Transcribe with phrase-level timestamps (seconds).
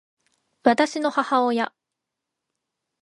[0.63, 1.71] 私の母親